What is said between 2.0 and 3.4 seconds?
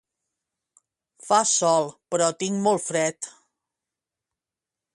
però tinc molt fred